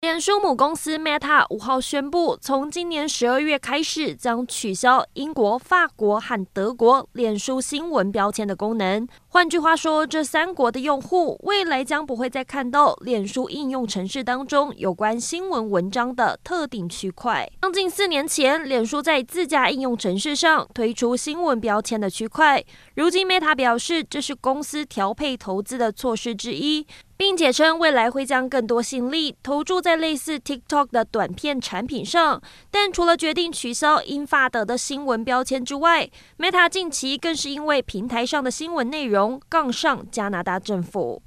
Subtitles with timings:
[0.00, 9.08] 脸书母公司 Meta 五号宣布，从今年十二月开始，将取消英国、法国和德国脸书新闻标签的功能。
[9.26, 17.50] 换句话说，这三国的用户未来将不会再看到脸书应用程式当中有关新闻文章的特定区块。
[17.62, 26.86] 将近四年前，脸书在自家应用程式上推出新闻标签的区块，如今 Meta 表示，这是公司调配投资的措施之一。
[27.18, 32.40] 并且称未来会将更多心力投注在类似 TikTok 的短片产品上。
[32.70, 36.08] 但除了决定取消英法德的新闻标签之外
[36.38, 41.20] ，Meta 近期更是因为平台上的新闻内容杠上加拿大政府。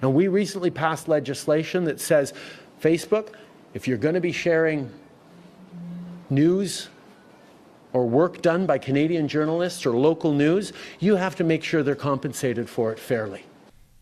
[0.00, 2.32] And we recently passed legislation that says
[2.80, 3.26] Facebook,
[3.74, 4.86] if you're going to be sharing
[6.30, 6.86] news
[7.92, 11.94] or work done by Canadian journalists or local news, you have to make sure they're
[11.94, 13.44] compensated for it fairly.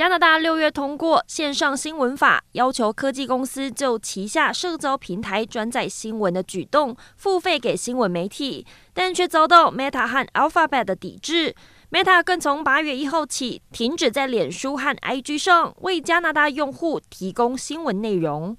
[0.00, 11.54] 加拿大六月通过线上新闻法，要求科技公司就旗下社交平台转载新闻的举动付费给新闻媒体，但却遭到 Meta 和 Alphabet 的抵制。
[11.90, 18.56] Meta 更从八月一号起停止在脸书和 IG 上为加拿大用户提供新闻内容。